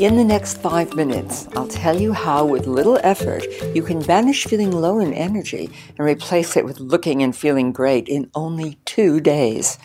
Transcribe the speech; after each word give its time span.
In 0.00 0.16
the 0.16 0.24
next 0.24 0.62
five 0.62 0.96
minutes, 0.96 1.46
I'll 1.54 1.68
tell 1.68 2.00
you 2.00 2.14
how, 2.14 2.46
with 2.46 2.66
little 2.66 2.98
effort, 3.02 3.44
you 3.74 3.82
can 3.82 4.00
banish 4.00 4.46
feeling 4.46 4.70
low 4.70 4.98
in 4.98 5.12
energy 5.12 5.68
and 5.88 6.06
replace 6.06 6.56
it 6.56 6.64
with 6.64 6.80
looking 6.80 7.22
and 7.22 7.36
feeling 7.36 7.70
great 7.70 8.08
in 8.08 8.30
only 8.34 8.78
two 8.86 9.20
days. 9.20 9.76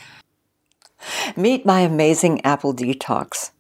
Meet 1.36 1.66
my 1.66 1.82
amazing 1.82 2.40
apple 2.46 2.74
detox. 2.74 3.52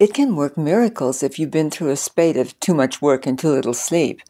It 0.00 0.14
can 0.14 0.34
work 0.34 0.56
miracles 0.56 1.22
if 1.22 1.38
you've 1.38 1.50
been 1.50 1.70
through 1.70 1.90
a 1.90 1.96
spate 1.96 2.38
of 2.38 2.58
too 2.58 2.72
much 2.72 3.02
work 3.02 3.26
and 3.26 3.38
too 3.38 3.50
little 3.50 3.74
sleep. 3.74 4.22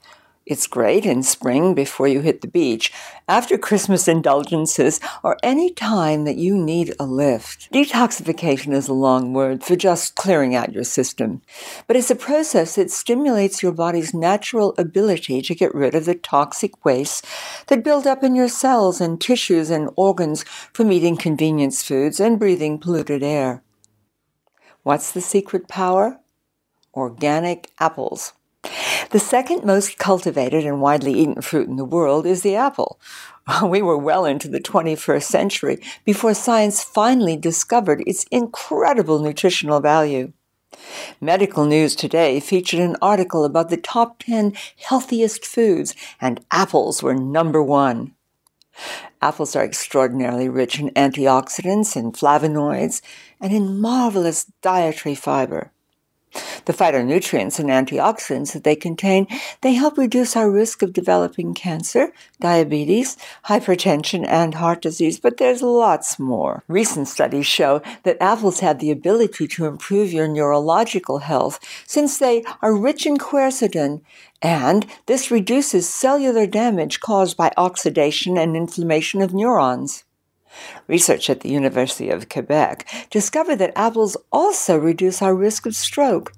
It's 0.46 0.68
great 0.68 1.04
in 1.04 1.24
spring 1.24 1.74
before 1.74 2.06
you 2.06 2.20
hit 2.20 2.40
the 2.40 2.46
beach, 2.46 2.92
after 3.26 3.58
Christmas 3.58 4.06
indulgences, 4.06 5.00
or 5.24 5.36
any 5.42 5.72
time 5.72 6.22
that 6.22 6.36
you 6.36 6.56
need 6.56 6.94
a 7.00 7.04
lift. 7.04 7.68
Detoxification 7.72 8.72
is 8.72 8.86
a 8.86 8.92
long 8.92 9.32
word 9.32 9.64
for 9.64 9.74
just 9.74 10.14
clearing 10.14 10.54
out 10.54 10.72
your 10.72 10.84
system, 10.84 11.42
but 11.88 11.96
it's 11.96 12.12
a 12.12 12.14
process 12.14 12.76
that 12.76 12.92
stimulates 12.92 13.60
your 13.60 13.72
body's 13.72 14.14
natural 14.14 14.72
ability 14.78 15.42
to 15.42 15.54
get 15.56 15.74
rid 15.74 15.96
of 15.96 16.04
the 16.04 16.14
toxic 16.14 16.84
wastes 16.84 17.22
that 17.66 17.82
build 17.82 18.06
up 18.06 18.22
in 18.22 18.36
your 18.36 18.48
cells 18.48 19.00
and 19.00 19.20
tissues 19.20 19.68
and 19.68 19.90
organs 19.96 20.44
from 20.72 20.92
eating 20.92 21.16
convenience 21.16 21.82
foods 21.82 22.20
and 22.20 22.38
breathing 22.38 22.78
polluted 22.78 23.24
air. 23.24 23.64
What's 24.84 25.10
the 25.10 25.20
secret 25.20 25.66
power? 25.66 26.20
Organic 26.94 27.72
apples. 27.80 28.32
The 29.10 29.20
second 29.20 29.64
most 29.64 29.98
cultivated 29.98 30.64
and 30.64 30.80
widely 30.80 31.12
eaten 31.12 31.40
fruit 31.40 31.68
in 31.68 31.76
the 31.76 31.84
world 31.84 32.26
is 32.26 32.42
the 32.42 32.56
apple. 32.56 33.00
We 33.64 33.80
were 33.80 33.96
well 33.96 34.24
into 34.24 34.48
the 34.48 34.60
21st 34.60 35.22
century 35.22 35.78
before 36.04 36.34
science 36.34 36.82
finally 36.82 37.36
discovered 37.36 38.02
its 38.04 38.24
incredible 38.32 39.20
nutritional 39.20 39.80
value. 39.80 40.32
Medical 41.20 41.64
News 41.64 41.94
Today 41.94 42.40
featured 42.40 42.80
an 42.80 42.96
article 43.00 43.44
about 43.44 43.70
the 43.70 43.76
top 43.76 44.18
10 44.18 44.52
healthiest 44.76 45.46
foods, 45.46 45.94
and 46.20 46.44
apples 46.50 47.02
were 47.02 47.14
number 47.14 47.62
one. 47.62 48.14
Apples 49.22 49.54
are 49.54 49.64
extraordinarily 49.64 50.48
rich 50.48 50.80
in 50.80 50.90
antioxidants 50.90 51.94
and 51.96 52.12
flavonoids 52.12 53.00
and 53.40 53.52
in 53.52 53.80
marvelous 53.80 54.50
dietary 54.60 55.14
fiber. 55.14 55.70
The 56.64 56.72
phytonutrients 56.72 57.58
and 57.58 57.68
antioxidants 57.68 58.52
that 58.52 58.64
they 58.64 58.76
contain, 58.76 59.26
they 59.60 59.74
help 59.74 59.98
reduce 59.98 60.36
our 60.36 60.50
risk 60.50 60.82
of 60.82 60.92
developing 60.92 61.54
cancer, 61.54 62.12
diabetes, 62.40 63.16
hypertension, 63.46 64.26
and 64.26 64.54
heart 64.54 64.82
disease, 64.82 65.20
but 65.20 65.36
there's 65.36 65.62
lots 65.62 66.18
more. 66.18 66.64
Recent 66.68 67.08
studies 67.08 67.46
show 67.46 67.82
that 68.02 68.16
apples 68.20 68.60
have 68.60 68.78
the 68.78 68.90
ability 68.90 69.46
to 69.48 69.66
improve 69.66 70.12
your 70.12 70.28
neurological 70.28 71.18
health 71.18 71.60
since 71.86 72.18
they 72.18 72.42
are 72.62 72.74
rich 72.74 73.06
in 73.06 73.16
quercetin, 73.16 74.00
and 74.42 74.86
this 75.06 75.30
reduces 75.30 75.88
cellular 75.88 76.46
damage 76.46 77.00
caused 77.00 77.36
by 77.36 77.52
oxidation 77.56 78.36
and 78.36 78.56
inflammation 78.56 79.22
of 79.22 79.34
neurons. 79.34 80.04
Research 80.86 81.28
at 81.30 81.40
the 81.40 81.48
University 81.48 82.08
of 82.10 82.28
Quebec 82.28 82.86
discovered 83.10 83.56
that 83.56 83.72
apples 83.76 84.16
also 84.32 84.76
reduce 84.76 85.22
our 85.22 85.34
risk 85.34 85.66
of 85.66 85.74
stroke. 85.74 86.32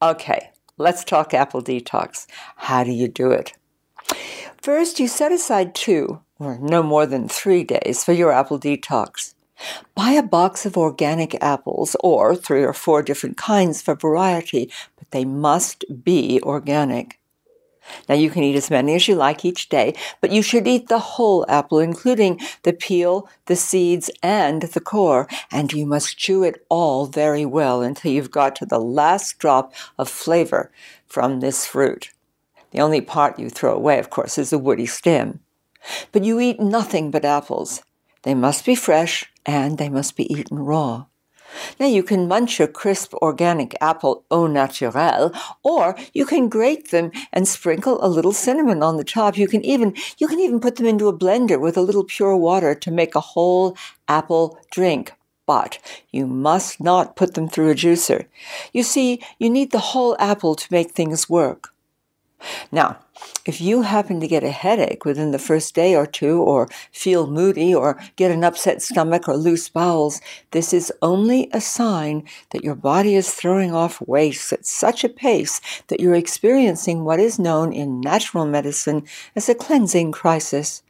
Okay, 0.00 0.50
let's 0.76 1.04
talk 1.04 1.34
apple 1.34 1.62
detox. 1.62 2.26
How 2.56 2.84
do 2.84 2.92
you 2.92 3.08
do 3.08 3.30
it? 3.30 3.52
First, 4.60 4.98
you 4.98 5.08
set 5.08 5.32
aside 5.32 5.74
two, 5.74 6.20
or 6.38 6.58
no 6.58 6.82
more 6.82 7.06
than 7.06 7.28
three 7.28 7.64
days 7.64 8.02
for 8.02 8.12
your 8.12 8.32
apple 8.32 8.58
detox. 8.58 9.34
Buy 9.94 10.12
a 10.12 10.22
box 10.22 10.66
of 10.66 10.76
organic 10.76 11.34
apples 11.42 11.96
or 12.00 12.34
three 12.34 12.62
or 12.62 12.72
four 12.72 13.02
different 13.02 13.36
kinds 13.36 13.82
for 13.82 13.94
variety, 13.94 14.70
but 14.96 15.10
they 15.10 15.24
must 15.24 15.84
be 16.04 16.40
organic. 16.42 17.18
Now 18.08 18.14
you 18.14 18.30
can 18.30 18.42
eat 18.42 18.56
as 18.56 18.70
many 18.70 18.94
as 18.94 19.08
you 19.08 19.14
like 19.14 19.44
each 19.44 19.68
day, 19.68 19.94
but 20.20 20.30
you 20.30 20.42
should 20.42 20.66
eat 20.66 20.88
the 20.88 20.98
whole 20.98 21.44
apple, 21.48 21.78
including 21.78 22.40
the 22.62 22.72
peel, 22.72 23.28
the 23.46 23.56
seeds, 23.56 24.10
and 24.22 24.62
the 24.62 24.80
core, 24.80 25.28
and 25.50 25.72
you 25.72 25.86
must 25.86 26.18
chew 26.18 26.42
it 26.42 26.64
all 26.68 27.06
very 27.06 27.44
well 27.44 27.82
until 27.82 28.10
you've 28.10 28.30
got 28.30 28.56
to 28.56 28.66
the 28.66 28.80
last 28.80 29.38
drop 29.38 29.72
of 29.98 30.08
flavor 30.08 30.70
from 31.06 31.40
this 31.40 31.66
fruit. 31.66 32.10
The 32.70 32.80
only 32.80 33.00
part 33.00 33.38
you 33.38 33.50
throw 33.50 33.74
away, 33.74 33.98
of 33.98 34.10
course, 34.10 34.38
is 34.38 34.50
the 34.50 34.58
woody 34.58 34.86
stem. 34.86 35.40
But 36.10 36.24
you 36.24 36.40
eat 36.40 36.60
nothing 36.60 37.10
but 37.10 37.24
apples. 37.24 37.82
They 38.22 38.34
must 38.34 38.64
be 38.64 38.74
fresh 38.74 39.30
and 39.46 39.78
they 39.78 39.88
must 39.88 40.16
be 40.16 40.32
eaten 40.32 40.58
raw. 40.58 41.06
Now 41.78 41.86
you 41.86 42.02
can 42.02 42.28
munch 42.28 42.60
a 42.60 42.66
crisp 42.66 43.14
organic 43.14 43.76
apple 43.80 44.24
au 44.30 44.46
naturel, 44.46 45.32
or 45.62 45.96
you 46.12 46.26
can 46.26 46.48
grate 46.48 46.90
them 46.90 47.12
and 47.32 47.46
sprinkle 47.46 48.04
a 48.04 48.08
little 48.08 48.32
cinnamon 48.32 48.82
on 48.82 48.96
the 48.96 49.04
top. 49.04 49.36
You 49.38 49.48
can 49.48 49.64
even 49.64 49.94
you 50.18 50.26
can 50.26 50.40
even 50.40 50.60
put 50.60 50.76
them 50.76 50.86
into 50.86 51.08
a 51.08 51.16
blender 51.16 51.60
with 51.60 51.76
a 51.76 51.82
little 51.82 52.04
pure 52.04 52.36
water 52.36 52.74
to 52.74 52.90
make 52.90 53.14
a 53.14 53.20
whole 53.20 53.76
apple 54.08 54.58
drink. 54.70 55.12
But 55.46 55.78
you 56.10 56.26
must 56.26 56.80
not 56.80 57.16
put 57.16 57.34
them 57.34 57.48
through 57.48 57.70
a 57.70 57.74
juicer. 57.74 58.26
You 58.72 58.82
see, 58.82 59.22
you 59.38 59.50
need 59.50 59.72
the 59.72 59.90
whole 59.92 60.16
apple 60.18 60.54
to 60.54 60.72
make 60.72 60.92
things 60.92 61.28
work. 61.28 61.73
Now, 62.72 62.98
if 63.46 63.60
you 63.60 63.82
happen 63.82 64.20
to 64.20 64.26
get 64.26 64.42
a 64.42 64.50
headache 64.50 65.04
within 65.04 65.30
the 65.30 65.38
first 65.38 65.74
day 65.74 65.94
or 65.94 66.06
two, 66.06 66.40
or 66.40 66.68
feel 66.92 67.26
moody, 67.26 67.74
or 67.74 68.00
get 68.16 68.30
an 68.30 68.44
upset 68.44 68.82
stomach 68.82 69.28
or 69.28 69.36
loose 69.36 69.68
bowels, 69.68 70.20
this 70.50 70.72
is 70.72 70.92
only 71.02 71.48
a 71.52 71.60
sign 71.60 72.24
that 72.50 72.64
your 72.64 72.74
body 72.74 73.14
is 73.14 73.32
throwing 73.32 73.74
off 73.74 74.00
waste 74.06 74.52
at 74.52 74.66
such 74.66 75.04
a 75.04 75.08
pace 75.08 75.60
that 75.88 76.00
you're 76.00 76.14
experiencing 76.14 77.04
what 77.04 77.20
is 77.20 77.38
known 77.38 77.72
in 77.72 78.00
natural 78.00 78.46
medicine 78.46 79.04
as 79.36 79.48
a 79.48 79.54
cleansing 79.54 80.12
crisis. 80.12 80.82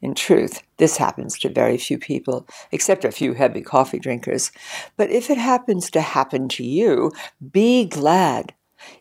In 0.00 0.14
truth, 0.14 0.62
this 0.76 0.98
happens 0.98 1.38
to 1.38 1.48
very 1.48 1.78
few 1.78 1.98
people, 1.98 2.46
except 2.72 3.04
a 3.04 3.12
few 3.12 3.32
heavy 3.32 3.62
coffee 3.62 3.98
drinkers. 3.98 4.52
But 4.96 5.10
if 5.10 5.30
it 5.30 5.38
happens 5.38 5.90
to 5.90 6.00
happen 6.00 6.48
to 6.50 6.64
you, 6.64 7.12
be 7.52 7.86
glad 7.86 8.54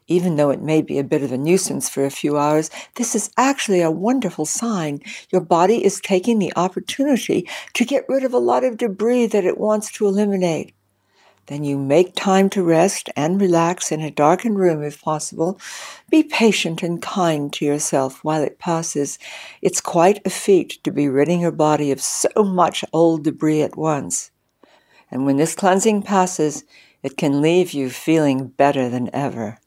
even 0.07 0.35
though 0.35 0.49
it 0.49 0.61
may 0.61 0.81
be 0.81 0.99
a 0.99 1.03
bit 1.03 1.23
of 1.23 1.31
a 1.31 1.37
nuisance 1.37 1.89
for 1.89 2.05
a 2.05 2.11
few 2.11 2.37
hours, 2.37 2.69
this 2.95 3.15
is 3.15 3.31
actually 3.37 3.81
a 3.81 3.91
wonderful 3.91 4.45
sign. 4.45 5.01
Your 5.29 5.41
body 5.41 5.83
is 5.83 6.01
taking 6.01 6.39
the 6.39 6.53
opportunity 6.55 7.47
to 7.73 7.85
get 7.85 8.05
rid 8.09 8.23
of 8.23 8.33
a 8.33 8.37
lot 8.37 8.63
of 8.63 8.77
debris 8.77 9.27
that 9.27 9.45
it 9.45 9.57
wants 9.57 9.91
to 9.93 10.07
eliminate. 10.07 10.73
Then 11.47 11.63
you 11.63 11.77
make 11.77 12.15
time 12.15 12.49
to 12.51 12.63
rest 12.63 13.09
and 13.15 13.41
relax 13.41 13.91
in 13.91 13.99
a 13.99 14.11
darkened 14.11 14.57
room 14.57 14.83
if 14.83 15.01
possible. 15.01 15.59
Be 16.09 16.23
patient 16.23 16.83
and 16.83 17.01
kind 17.01 17.51
to 17.53 17.65
yourself 17.65 18.23
while 18.23 18.41
it 18.41 18.59
passes. 18.59 19.17
It's 19.61 19.81
quite 19.81 20.25
a 20.25 20.29
feat 20.29 20.79
to 20.83 20.91
be 20.91 21.09
ridding 21.09 21.41
your 21.41 21.51
body 21.51 21.91
of 21.91 21.99
so 22.01 22.29
much 22.37 22.85
old 22.93 23.23
debris 23.23 23.63
at 23.63 23.75
once. 23.75 24.31
And 25.09 25.25
when 25.25 25.37
this 25.37 25.55
cleansing 25.55 26.03
passes, 26.03 26.63
it 27.03 27.17
can 27.17 27.41
leave 27.41 27.73
you 27.73 27.89
feeling 27.89 28.47
better 28.47 28.87
than 28.87 29.13
ever. 29.13 29.59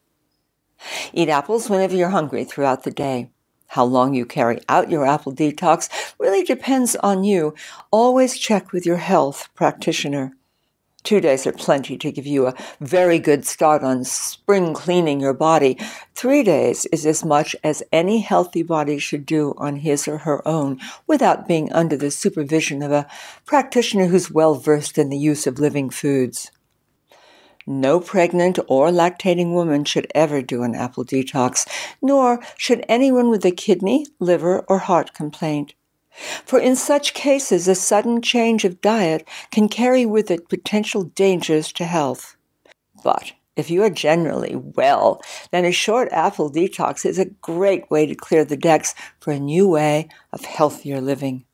Eat 1.13 1.29
apples 1.29 1.71
whenever 1.71 1.95
you're 1.95 2.11
hungry 2.11 2.45
throughout 2.45 2.85
the 2.85 2.91
day. 2.91 3.31
How 3.69 3.85
long 3.85 4.15
you 4.15 4.25
carry 4.25 4.61
out 4.69 4.91
your 4.91 5.05
apple 5.05 5.35
detox 5.35 5.89
really 6.19 6.45
depends 6.45 6.95
on 6.97 7.25
you. 7.25 7.55
Always 7.91 8.39
check 8.39 8.73
with 8.73 8.87
your 8.87 8.99
health 8.99 9.49
practitioner. 9.55 10.37
Two 11.05 11.21
days 11.21 11.47
are 11.47 11.53
plenty 11.53 11.99
to 11.99 12.11
give 12.11 12.27
you 12.27 12.47
a 12.47 12.55
very 12.81 13.19
good 13.19 13.45
start 13.45 13.83
on 13.83 14.05
spring 14.05 14.73
cleaning 14.73 15.21
your 15.21 15.35
body. 15.35 15.77
Three 16.15 16.43
days 16.43 16.87
is 16.87 17.05
as 17.05 17.23
much 17.23 17.55
as 17.63 17.83
any 17.93 18.21
healthy 18.21 18.63
body 18.63 18.99
should 18.99 19.27
do 19.27 19.55
on 19.59 19.77
his 19.77 20.09
or 20.09 20.19
her 20.19 20.47
own 20.49 20.81
without 21.07 21.47
being 21.47 21.71
under 21.73 21.97
the 21.97 22.11
supervision 22.11 22.83
of 22.83 22.91
a 22.91 23.07
practitioner 23.45 24.07
who's 24.07 24.31
well 24.31 24.55
versed 24.55 24.97
in 24.97 25.11
the 25.11 25.19
use 25.19 25.47
of 25.47 25.59
living 25.59 25.91
foods. 25.91 26.51
No 27.66 27.99
pregnant 27.99 28.58
or 28.69 28.90
lactating 28.90 29.52
woman 29.52 29.84
should 29.84 30.06
ever 30.14 30.43
do 30.43 30.62
an 30.62 30.75
apple 30.75 31.05
detox, 31.05 31.66
nor 32.02 32.40
should 32.58 32.84
anyone 32.88 33.31
with 33.31 33.44
a 33.44 33.50
kidney, 33.50 34.06
liver, 34.19 34.61
or 34.69 34.78
heart 34.78 35.14
complaint. 35.14 35.75
For 36.44 36.61
in 36.61 36.76
such 36.76 37.14
cases, 37.14 37.66
a 37.66 37.75
sudden 37.75 38.22
change 38.22 38.64
of 38.64 38.81
diet 38.81 39.26
can 39.50 39.69
carry 39.69 40.06
with 40.06 40.31
it 40.31 40.49
potential 40.49 41.05
dangers 41.05 41.72
to 41.72 41.84
health. 41.84 42.37
But 43.02 43.32
if 43.56 43.70
you 43.70 43.82
are 43.82 43.90
generally 43.90 44.56
well, 44.56 45.20
then 45.50 45.64
a 45.64 45.72
short 45.72 46.08
apple 46.12 46.50
detox 46.50 47.05
is 47.05 47.19
a 47.19 47.26
great 47.26 47.90
way 47.90 48.06
to 48.06 48.14
clear 48.14 48.44
the 48.44 48.56
decks 48.56 48.94
for 49.20 49.32
a 49.32 49.40
new 49.40 49.69
way 49.69 50.08
of 50.32 50.44
healthier 50.44 51.00
living. 51.00 51.44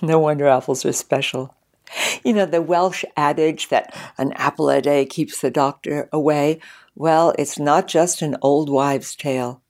No 0.00 0.18
wonder 0.18 0.48
apples 0.48 0.84
are 0.84 0.92
special. 0.92 1.54
You 2.24 2.32
know, 2.32 2.46
the 2.46 2.62
Welsh 2.62 3.04
adage 3.16 3.68
that 3.68 3.94
an 4.16 4.32
apple 4.34 4.70
a 4.70 4.80
day 4.80 5.04
keeps 5.04 5.40
the 5.40 5.50
doctor 5.50 6.08
away, 6.12 6.60
well, 6.94 7.34
it's 7.38 7.58
not 7.58 7.88
just 7.88 8.22
an 8.22 8.36
old 8.42 8.68
wives' 8.68 9.16
tale. 9.16 9.62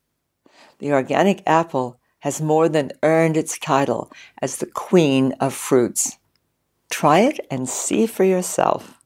The 0.79 0.93
organic 0.93 1.43
apple 1.47 1.99
has 2.21 2.41
more 2.41 2.69
than 2.69 2.93
earned 3.03 3.37
its 3.37 3.59
title 3.59 4.11
as 4.41 4.57
the 4.57 4.67
queen 4.67 5.33
of 5.41 5.55
fruits. 5.55 6.19
Try 6.91 7.21
it 7.21 7.41
and 7.51 7.69
see 7.69 8.07
for 8.07 8.25
yourself. 8.25 9.02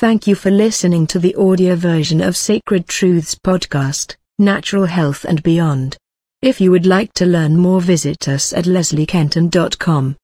Thank 0.00 0.26
you 0.26 0.34
for 0.34 0.50
listening 0.50 1.06
to 1.08 1.18
the 1.18 1.34
audio 1.34 1.76
version 1.76 2.22
of 2.22 2.34
Sacred 2.34 2.88
Truths 2.88 3.34
podcast, 3.34 4.16
Natural 4.38 4.86
Health 4.86 5.26
and 5.26 5.42
Beyond. 5.42 5.98
If 6.40 6.58
you 6.58 6.70
would 6.70 6.86
like 6.86 7.12
to 7.16 7.26
learn 7.26 7.58
more, 7.58 7.82
visit 7.82 8.26
us 8.26 8.54
at 8.54 8.64
lesliekenton.com. 8.64 10.16